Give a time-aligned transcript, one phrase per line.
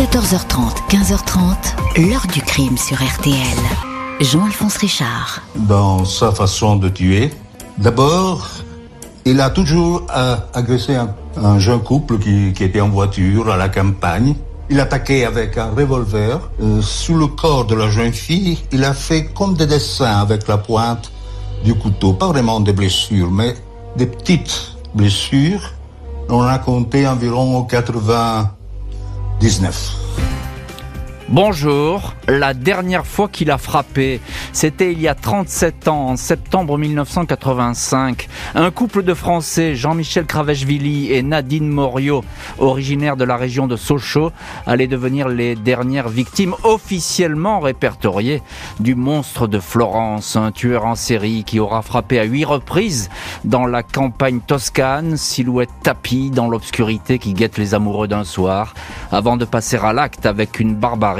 [0.00, 3.36] 14h30, 15h30, l'heure du crime sur RTL.
[4.18, 5.42] Jean-Alphonse Richard.
[5.54, 7.30] Dans sa façon de tuer,
[7.76, 8.48] d'abord,
[9.26, 10.06] il a toujours
[10.54, 10.96] agressé
[11.36, 14.36] un, jeune couple qui, était en voiture à la campagne.
[14.70, 16.50] Il attaquait avec un revolver.
[16.62, 20.48] Euh, sous le corps de la jeune fille, il a fait comme des dessins avec
[20.48, 21.12] la pointe
[21.62, 22.14] du couteau.
[22.14, 23.54] Pas vraiment des blessures, mais
[23.96, 25.74] des petites blessures.
[26.30, 28.50] On a compté environ 80
[29.40, 30.39] 19.
[31.30, 32.14] Bonjour.
[32.26, 34.20] La dernière fois qu'il a frappé,
[34.52, 38.28] c'était il y a 37 ans, en septembre 1985.
[38.56, 42.24] Un couple de Français, Jean-Michel Cravechvili et Nadine Morio,
[42.58, 44.32] originaires de la région de Sochaux,
[44.66, 48.42] allaient devenir les dernières victimes officiellement répertoriées
[48.80, 53.08] du monstre de Florence, un tueur en série qui aura frappé à huit reprises
[53.44, 58.74] dans la campagne toscane, silhouette tapie dans l'obscurité qui guette les amoureux d'un soir,
[59.12, 61.19] avant de passer à l'acte avec une barbarie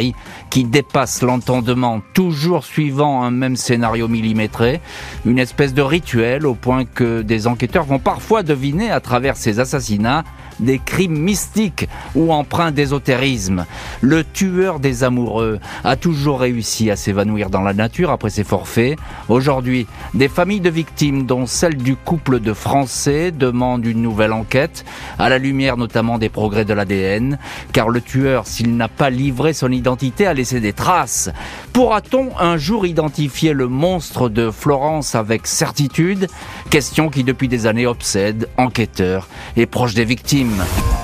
[0.50, 4.80] qui dépasse l'entendement, toujours suivant un même scénario millimétré,
[5.24, 9.60] une espèce de rituel au point que des enquêteurs vont parfois deviner à travers ces
[9.60, 10.24] assassinats
[10.60, 13.66] des crimes mystiques ou empreints d'ésotérisme.
[14.00, 18.98] Le tueur des amoureux a toujours réussi à s'évanouir dans la nature après ses forfaits.
[19.28, 24.84] Aujourd'hui, des familles de victimes, dont celle du couple de Français, demandent une nouvelle enquête,
[25.18, 27.38] à la lumière notamment des progrès de l'ADN,
[27.72, 31.30] car le tueur, s'il n'a pas livré son identité, a laissé des traces.
[31.72, 36.28] Pourra-t-on un jour identifier le monstre de Florence avec certitude?
[36.70, 40.49] Question qui depuis des années obsède enquêteurs et proches des victimes.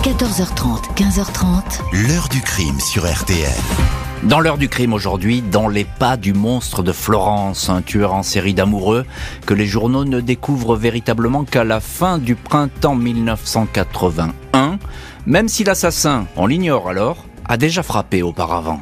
[0.03, 2.09] 14h30, 15h30.
[2.09, 3.51] L'heure du crime sur RTL.
[4.25, 8.23] Dans l'heure du crime aujourd'hui, dans les pas du monstre de Florence, un tueur en
[8.23, 9.05] série d'amoureux
[9.47, 14.79] que les journaux ne découvrent véritablement qu'à la fin du printemps 1981,
[15.27, 18.81] même si l'assassin, on l'ignore alors, a déjà frappé auparavant.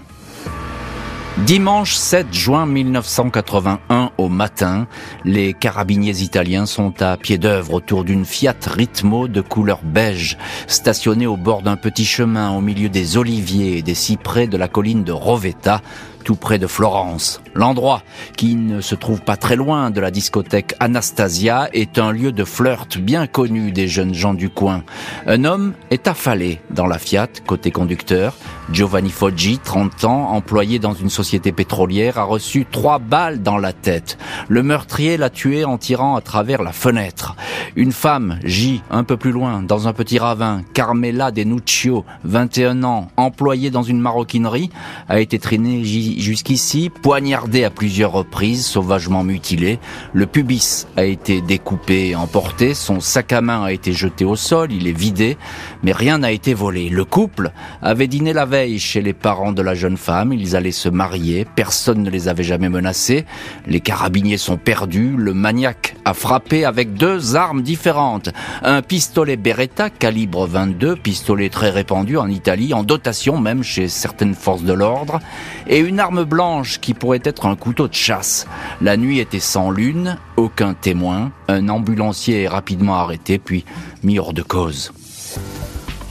[1.39, 4.87] Dimanche 7 juin 1981 au matin,
[5.25, 11.27] les carabiniers italiens sont à pied d'œuvre autour d'une Fiat Ritmo de couleur beige, stationnée
[11.27, 15.03] au bord d'un petit chemin au milieu des oliviers et des cyprès de la colline
[15.03, 15.83] de Rovetta,
[16.25, 17.43] tout près de Florence.
[17.55, 18.03] L'endroit,
[18.37, 22.45] qui ne se trouve pas très loin de la discothèque Anastasia, est un lieu de
[22.45, 24.85] flirt bien connu des jeunes gens du coin.
[25.27, 28.37] Un homme est affalé dans la Fiat, côté conducteur.
[28.73, 33.73] Giovanni Foggi, 30 ans, employé dans une société pétrolière, a reçu trois balles dans la
[33.73, 34.17] tête.
[34.49, 37.37] Le meurtrier l'a tué en tirant à travers la fenêtre.
[37.77, 43.09] Une femme, J, un peu plus loin, dans un petit ravin, Carmela Denuccio, 21 ans,
[43.17, 44.71] employée dans une maroquinerie,
[45.09, 49.79] a été traînée jusqu'ici, poignardé à plusieurs reprises, sauvagement mutilé.
[50.13, 54.37] Le pubis a été découpé et emporté, son sac à main a été jeté au
[54.37, 55.37] sol, il est vidé,
[55.83, 56.89] mais rien n'a été volé.
[56.89, 57.53] Le couple
[57.83, 58.47] avait dîné la
[58.79, 62.45] chez les parents de la jeune femme, ils allaient se marier, personne ne les avait
[62.45, 63.25] jamais menacés,
[63.67, 68.31] les carabiniers sont perdus, le maniaque a frappé avec deux armes différentes.
[68.63, 74.37] Un pistolet Beretta calibre 22, pistolet très répandu en Italie, en dotation même chez certaines
[74.37, 75.19] forces de l'ordre,
[75.67, 78.47] et une arme blanche qui pourrait être un couteau de chasse.
[78.81, 83.65] La nuit était sans lune, aucun témoin, un ambulancier est rapidement arrêté puis
[84.05, 84.93] mis hors de cause.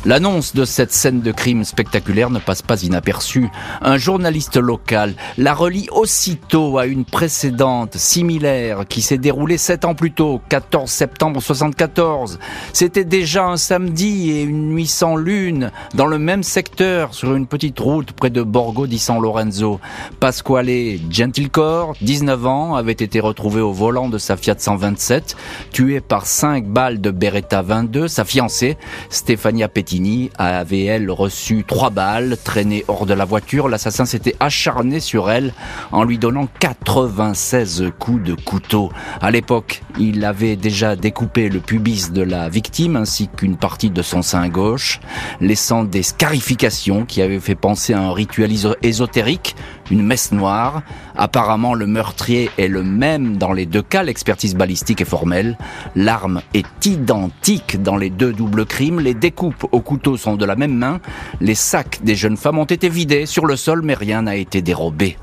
[0.05, 3.49] L'annonce de cette scène de crime spectaculaire ne passe pas inaperçue.
[3.81, 9.95] Un journaliste local la relie aussitôt à une précédente similaire qui s'est déroulée sept ans
[9.95, 12.37] plus tôt, 14 septembre 74.
[12.73, 17.47] C'était déjà un samedi et une nuit sans lune dans le même secteur sur une
[17.47, 19.79] petite route près de Borgo di San Lorenzo.
[20.19, 25.37] Pasquale Gentilcore, 19 ans, avait été retrouvé au volant de sa Fiat 127,
[25.71, 28.09] tué par cinq balles de Beretta 22.
[28.09, 28.77] Sa fiancée,
[29.09, 29.92] Stefania Petit
[30.37, 33.67] avait, elle, reçu trois balles, traînées hors de la voiture.
[33.67, 35.53] L'assassin s'était acharné sur elle
[35.91, 38.91] en lui donnant 96 coups de couteau.
[39.21, 44.01] À l'époque, il avait déjà découpé le pubis de la victime ainsi qu'une partie de
[44.01, 44.99] son sein gauche,
[45.41, 48.51] laissant des scarifications qui avaient fait penser à un rituel
[48.81, 49.55] ésotérique,
[49.91, 50.81] une messe noire.
[51.15, 55.57] Apparemment, le meurtrier est le même dans les deux cas, l'expertise balistique est formelle.
[55.95, 60.55] L'arme est identique dans les deux doubles crimes, les découpes au couteaux sont de la
[60.55, 60.99] même main.
[61.41, 64.61] Les sacs des jeunes femmes ont été vidés sur le sol, mais rien n'a été
[64.61, 65.17] dérobé.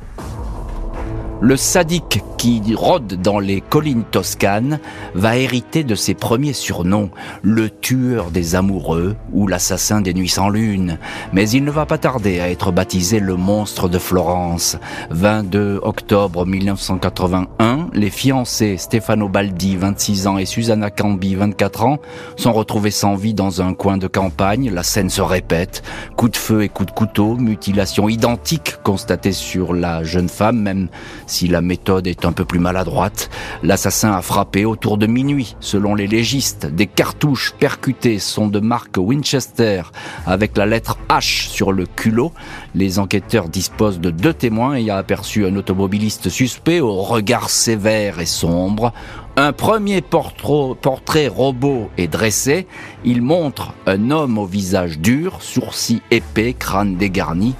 [1.42, 4.78] Le sadique qui rôde dans les collines toscanes
[5.14, 7.10] va hériter de ses premiers surnoms,
[7.42, 10.98] le tueur des amoureux ou l'assassin des nuits sans lune.
[11.32, 14.78] Mais il ne va pas tarder à être baptisé le monstre de Florence.
[15.10, 21.98] 22 octobre 1981, les fiancés Stefano Baldi, 26 ans, et Susanna Cambi, 24 ans,
[22.36, 24.70] sont retrouvés sans vie dans un coin de campagne.
[24.70, 25.82] La scène se répète.
[26.16, 30.88] Coup de feu et coup de couteau, mutilation identique constatée sur la jeune femme, même
[31.30, 33.30] si la méthode est un peu plus maladroite,
[33.62, 35.56] l'assassin a frappé autour de minuit.
[35.60, 39.82] Selon les légistes, des cartouches percutées sont de marque Winchester
[40.26, 42.32] avec la lettre H sur le culot.
[42.74, 48.26] Les enquêteurs disposent de deux témoins ayant aperçu un automobiliste suspect au regard sévère et
[48.26, 48.92] sombre.
[49.36, 52.66] Un premier portrait robot est dressé.
[53.04, 57.54] Il montre un homme au visage dur, sourcils épais, crâne dégarni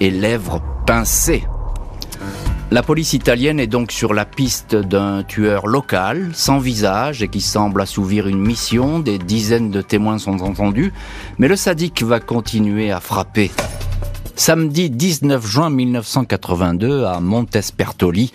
[0.00, 1.44] et lèvres pincées.
[2.72, 7.40] La police italienne est donc sur la piste d'un tueur local, sans visage et qui
[7.40, 8.98] semble assouvir une mission.
[8.98, 10.92] Des dizaines de témoins sont entendus,
[11.38, 13.52] mais le sadique va continuer à frapper.
[14.34, 18.32] Samedi 19 juin 1982 à Montespertoli,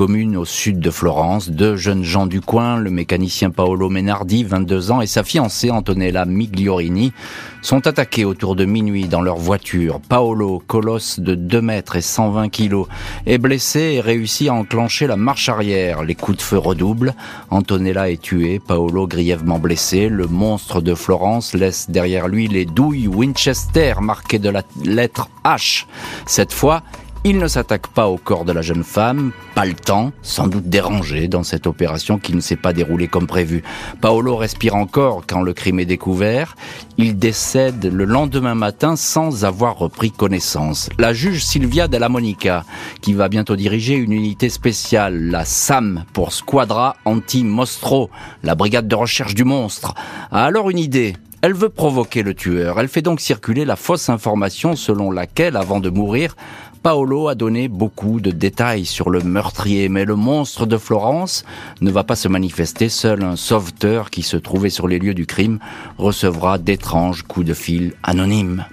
[0.00, 4.92] commune au sud de Florence, deux jeunes gens du coin, le mécanicien Paolo Menardi, 22
[4.92, 7.12] ans, et sa fiancée Antonella Migliorini,
[7.60, 10.00] sont attaqués autour de minuit dans leur voiture.
[10.00, 12.86] Paolo, colosse de 2 mètres et 120 kilos,
[13.26, 16.02] est blessé et réussit à enclencher la marche arrière.
[16.02, 17.14] Les coups de feu redoublent.
[17.50, 20.08] Antonella est tuée, Paolo grièvement blessé.
[20.08, 25.84] Le monstre de Florence laisse derrière lui les douilles Winchester marquées de la lettre H.
[26.24, 26.82] Cette fois,
[27.24, 30.68] il ne s'attaque pas au corps de la jeune femme, pas le temps, sans doute
[30.68, 33.62] dérangé dans cette opération qui ne s'est pas déroulée comme prévu.
[34.00, 36.56] Paolo respire encore quand le crime est découvert.
[36.96, 40.88] Il décède le lendemain matin sans avoir repris connaissance.
[40.98, 42.64] La juge Silvia Della Monica,
[43.02, 48.08] qui va bientôt diriger une unité spéciale, la SAM pour Squadra Anti-Mostro,
[48.42, 49.94] la brigade de recherche du monstre,
[50.30, 51.16] a alors une idée.
[51.42, 52.78] Elle veut provoquer le tueur.
[52.78, 56.36] Elle fait donc circuler la fausse information selon laquelle, avant de mourir,
[56.82, 61.44] Paolo a donné beaucoup de détails sur le meurtrier, mais le monstre de Florence
[61.82, 62.88] ne va pas se manifester.
[62.88, 65.58] Seul un sauveteur qui se trouvait sur les lieux du crime
[65.98, 68.64] recevra d'étranges coups de fil anonymes.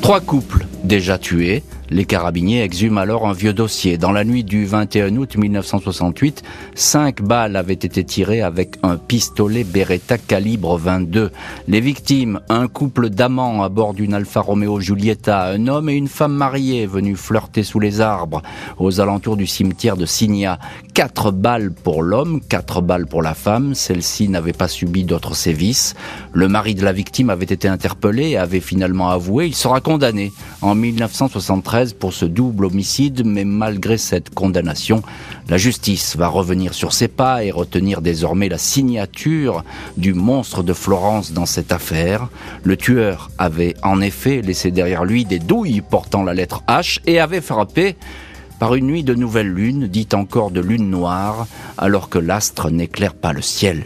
[0.00, 3.98] Trois couples déjà tués, les carabiniers exhument alors un vieux dossier.
[3.98, 6.42] Dans la nuit du 21 août 1968,
[6.74, 11.30] cinq balles avaient été tirées avec un pistolet Beretta calibre 22.
[11.68, 16.08] Les victimes, un couple d'amants à bord d'une Alfa Romeo Giulietta, un homme et une
[16.08, 18.42] femme mariée venus flirter sous les arbres
[18.78, 20.58] aux alentours du cimetière de Signa.
[20.94, 23.74] Quatre balles pour l'homme, quatre balles pour la femme.
[23.74, 25.94] Celle-ci n'avait pas subi d'autres sévices.
[26.32, 29.46] Le mari de la victime avait été interpellé et avait finalement avoué.
[29.46, 35.02] Il sera condamné en 1973 pour ce double homicide, mais malgré cette condamnation,
[35.48, 39.62] la justice va revenir sur ses pas et retenir désormais la signature
[39.96, 42.28] du monstre de Florence dans cette affaire.
[42.62, 47.20] Le tueur avait en effet laissé derrière lui des douilles portant la lettre H et
[47.20, 47.96] avait frappé
[48.58, 51.46] par une nuit de nouvelle lune, dite encore de lune noire,
[51.76, 53.84] alors que l'astre n'éclaire pas le ciel.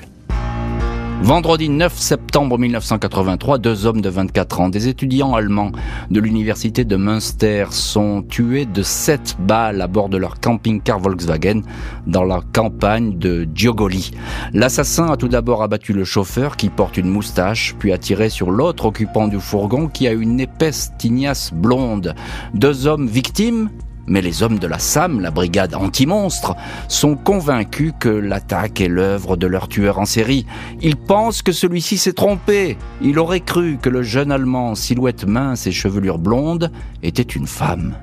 [1.22, 5.70] Vendredi 9 septembre 1983, deux hommes de 24 ans, des étudiants allemands
[6.10, 11.60] de l'université de Münster, sont tués de sept balles à bord de leur camping-car Volkswagen
[12.06, 14.12] dans la campagne de Giogoli.
[14.54, 18.50] L'assassin a tout d'abord abattu le chauffeur qui porte une moustache, puis a tiré sur
[18.50, 22.14] l'autre occupant du fourgon qui a une épaisse tignasse blonde.
[22.54, 23.68] Deux hommes victimes
[24.10, 26.54] mais les hommes de la SAM, la brigade anti-monstre,
[26.88, 30.44] sont convaincus que l'attaque est l'œuvre de leur tueur en série.
[30.82, 32.76] Ils pensent que celui-ci s'est trompé.
[33.00, 36.70] Il aurait cru que le jeune Allemand, silhouette mince et chevelure blonde,
[37.02, 37.94] était une femme.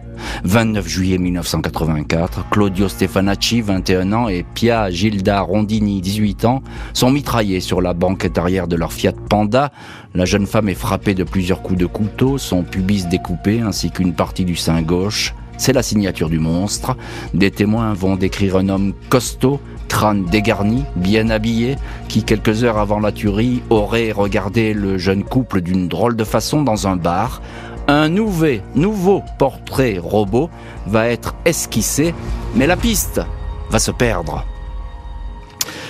[0.44, 7.59] 29 juillet 1984, Claudio Stefanacci, 21 ans, et Pia Gilda Rondini, 18 ans, sont mitraillés
[7.59, 9.71] sur la banquette arrière de leur Fiat Panda.
[10.16, 14.14] La jeune femme est frappée de plusieurs coups de couteau, son pubis découpé ainsi qu'une
[14.14, 15.35] partie du sein gauche.
[15.57, 16.95] C'est la signature du monstre.
[17.33, 21.76] Des témoins vont décrire un homme costaud, crâne dégarni, bien habillé,
[22.07, 26.61] qui quelques heures avant la tuerie aurait regardé le jeune couple d'une drôle de façon
[26.61, 27.42] dans un bar.
[27.87, 30.49] Un nouveau, nouveau portrait robot
[30.85, 32.14] va être esquissé,
[32.56, 33.21] mais la piste
[33.69, 34.45] va se perdre.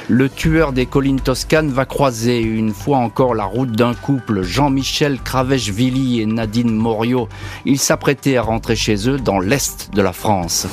[0.09, 5.19] Le tueur des collines toscanes va croiser une fois encore la route d'un couple, Jean-Michel
[5.21, 7.27] Cravechvili et Nadine Morio.
[7.65, 10.65] Ils s'apprêtaient à rentrer chez eux dans l'est de la France.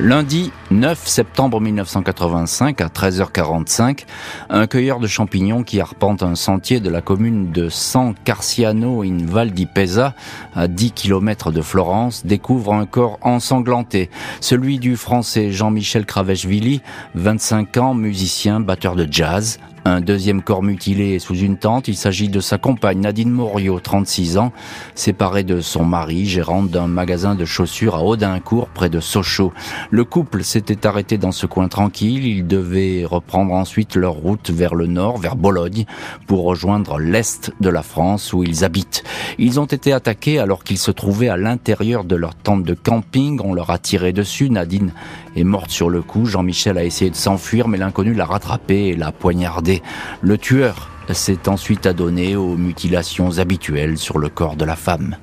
[0.00, 4.04] Lundi 9 septembre 1985 à 13h45,
[4.48, 9.26] un cueilleur de champignons qui arpente un sentier de la commune de San Carciano in
[9.26, 10.14] Val di Pesa,
[10.54, 14.08] à 10 km de Florence, découvre un corps ensanglanté,
[14.40, 16.80] celui du français Jean-Michel Cravechvili,
[17.16, 21.88] 25 ans, musicien, batteur de jazz, un deuxième corps mutilé sous une tente.
[21.88, 24.52] Il s'agit de sa compagne Nadine Morio, 36 ans,
[24.94, 29.52] séparée de son mari, gérante d'un magasin de chaussures à Audincourt, près de Sochaux.
[29.90, 32.26] Le couple s'était arrêté dans ce coin tranquille.
[32.26, 35.86] Ils devaient reprendre ensuite leur route vers le nord, vers Bologne,
[36.26, 39.04] pour rejoindre l'est de la France où ils habitent.
[39.38, 43.40] Ils ont été attaqués alors qu'ils se trouvaient à l'intérieur de leur tente de camping.
[43.42, 44.50] On leur a tiré dessus.
[44.50, 44.92] Nadine
[45.38, 46.26] est morte sur le coup.
[46.26, 49.82] Jean-Michel a essayé de s'enfuir, mais l'inconnu l'a rattrapé et l'a poignardé.
[50.20, 55.16] Le tueur s'est ensuite adonné aux mutilations habituelles sur le corps de la femme.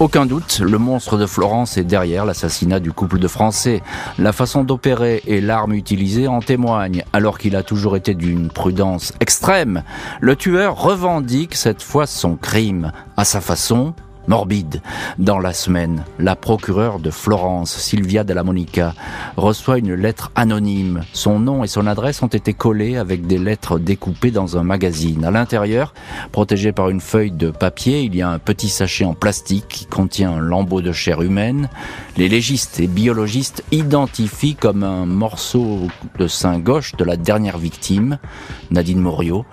[0.00, 3.80] Aucun doute, le monstre de Florence est derrière l'assassinat du couple de Français.
[4.18, 9.12] La façon d'opérer et l'arme utilisée en témoignent, alors qu'il a toujours été d'une prudence
[9.20, 9.84] extrême.
[10.20, 13.94] Le tueur revendique cette fois son crime, à sa façon,
[14.26, 14.80] morbide.
[15.18, 18.94] Dans la semaine, la procureure de Florence, Sylvia Della Monica,
[19.36, 21.02] reçoit une lettre anonyme.
[21.12, 25.24] Son nom et son adresse ont été collés avec des lettres découpées dans un magazine.
[25.24, 25.94] À l'intérieur,
[26.32, 29.86] protégé par une feuille de papier, il y a un petit sachet en plastique qui
[29.86, 31.68] contient un lambeau de chair humaine.
[32.16, 35.88] Les légistes et biologistes identifient comme un morceau
[36.18, 38.18] de sein gauche de la dernière victime,
[38.70, 39.44] Nadine Morio.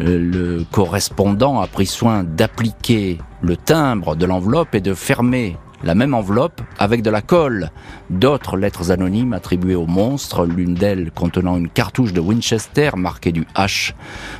[0.00, 5.94] Euh, le correspondant a pris soin d'appliquer le timbre de l'enveloppe et de fermer la
[5.94, 7.70] même enveloppe avec de la colle.
[8.10, 13.46] D'autres lettres anonymes attribuées au monstre, l'une d'elles contenant une cartouche de Winchester marquée du
[13.54, 13.92] H,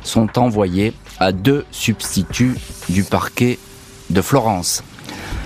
[0.03, 2.55] sont envoyées à deux substituts
[2.89, 3.59] du parquet
[4.09, 4.83] de Florence.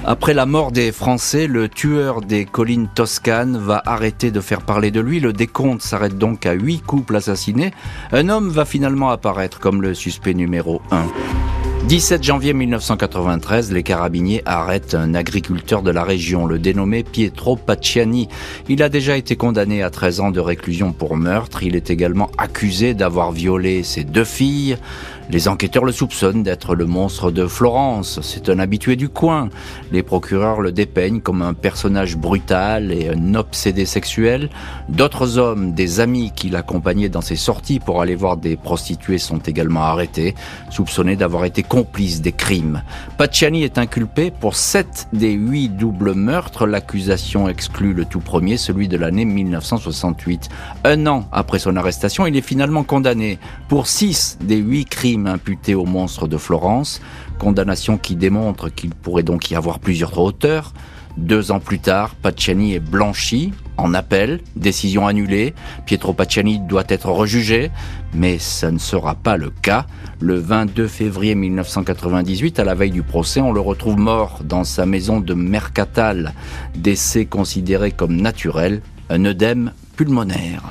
[0.06, 4.92] Après la mort des Français, le tueur des collines toscanes va arrêter de faire parler
[4.92, 5.20] de lui.
[5.20, 7.74] Le décompte s'arrête donc à huit couples assassinés.
[8.12, 11.59] Un homme va finalement apparaître comme le suspect numéro 1.
[11.88, 18.28] 17 janvier 1993, les carabiniers arrêtent un agriculteur de la région, le dénommé Pietro Pacciani.
[18.68, 21.64] Il a déjà été condamné à 13 ans de réclusion pour meurtre.
[21.64, 24.78] Il est également accusé d'avoir violé ses deux filles.
[25.32, 28.20] Les enquêteurs le soupçonnent d'être le monstre de Florence.
[28.24, 29.50] C'est un habitué du coin.
[29.92, 34.50] Les procureurs le dépeignent comme un personnage brutal et un obsédé sexuel.
[34.90, 39.38] D'autres hommes, des amis qui l'accompagnaient dans ses sorties pour aller voir des prostituées sont
[39.38, 40.34] également arrêtés,
[40.72, 42.84] soupçonnés d'avoir été complices des crimes.
[43.18, 46.68] Pacciani est inculpé pour sept des huit doubles meurtres.
[46.68, 50.50] L'accusation exclut le tout premier, celui de l'année 1968.
[50.84, 55.74] Un an après son arrestation, il est finalement condamné pour six des huit crimes imputé
[55.74, 57.00] au monstre de Florence,
[57.38, 60.74] condamnation qui démontre qu'il pourrait donc y avoir plusieurs auteurs.
[61.16, 65.54] Deux ans plus tard, Pacciani est blanchi en appel, décision annulée.
[65.86, 67.72] Pietro Pacciani doit être rejugé,
[68.14, 69.86] mais ça ne sera pas le cas.
[70.20, 74.86] Le 22 février 1998, à la veille du procès, on le retrouve mort dans sa
[74.86, 76.34] maison de Mercatal,
[76.76, 80.64] décès considéré comme naturel, un œdème pulmonaire.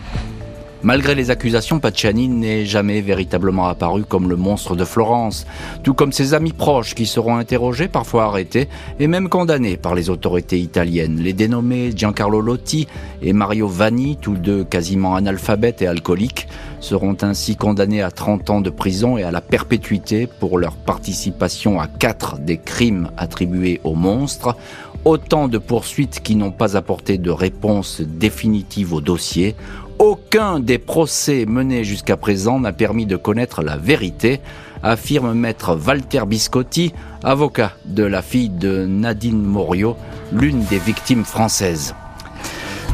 [0.85, 5.45] Malgré les accusations, Pacciani n'est jamais véritablement apparu comme le monstre de Florence,
[5.83, 8.69] tout comme ses amis proches qui seront interrogés, parfois arrêtés
[9.01, 11.19] et même condamnés par les autorités italiennes.
[11.19, 12.87] Les dénommés Giancarlo Lotti
[13.23, 16.47] et Mario Vanni, tous deux quasiment analphabètes et alcooliques,
[16.81, 21.81] seront ainsi condamnés à 30 ans de prison et à la perpétuité pour leur participation
[21.81, 24.57] à quatre des crimes attribués au monstre.
[25.05, 29.55] Autant de poursuites qui n'ont pas apporté de réponse définitive au dossier
[29.99, 34.41] aucun des procès menés jusqu'à présent n'a permis de connaître la vérité,
[34.83, 36.93] affirme maître Walter Biscotti,
[37.25, 39.97] avocat de la fille de Nadine Morio,
[40.33, 41.95] l'une des victimes françaises.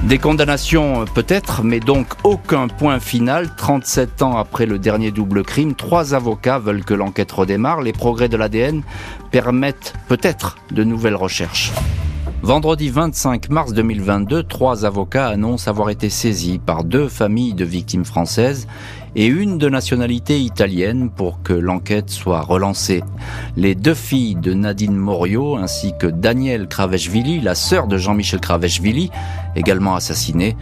[0.04, 3.48] Des condamnations peut-être, mais donc aucun point final.
[3.56, 7.80] 37 ans après le dernier double crime, trois avocats veulent que l'enquête redémarre.
[7.80, 8.82] Les progrès de l'ADN
[9.30, 11.72] permettent peut-être de nouvelles recherches.
[12.44, 18.04] Vendredi 25 mars 2022, trois avocats annoncent avoir été saisis par deux familles de victimes
[18.04, 18.68] françaises
[19.16, 23.02] et une de nationalité italienne pour que l'enquête soit relancée.
[23.56, 29.10] Les deux filles de Nadine Morio ainsi que Danielle Kraveshvili, la sœur de Jean-Michel Kraveshvili,
[29.56, 30.54] également assassinée,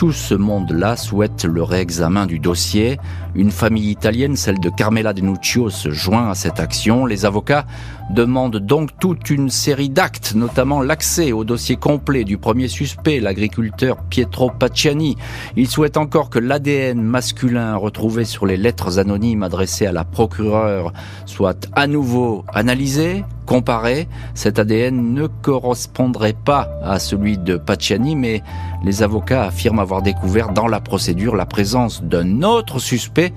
[0.00, 2.98] tout ce monde-là souhaite le réexamen du dossier.
[3.34, 7.04] Une famille italienne, celle de Carmela Denuccio, se joint à cette action.
[7.04, 7.66] Les avocats
[8.08, 13.98] demandent donc toute une série d'actes, notamment l'accès au dossier complet du premier suspect, l'agriculteur
[14.08, 15.18] Pietro Pacciani.
[15.56, 20.94] Ils souhaitent encore que l'ADN masculin retrouvé sur les lettres anonymes adressées à la procureure
[21.26, 28.42] soit à nouveau analysé, Comparé, cet ADN ne correspondrait pas à celui de Pacciani, mais
[28.84, 33.32] les avocats affirment avoir découvert dans la procédure la présence d'un autre suspect,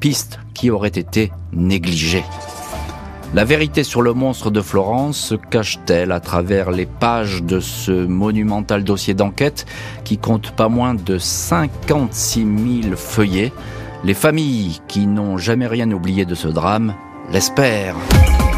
[0.00, 2.24] piste qui aurait été négligée.
[3.32, 8.82] La vérité sur le monstre de Florence cache-t-elle à travers les pages de ce monumental
[8.82, 9.66] dossier d'enquête
[10.02, 13.52] qui compte pas moins de 56 000 feuillets?
[14.02, 16.94] Les familles qui n'ont jamais rien oublié de ce drame
[17.30, 17.94] l'espèrent.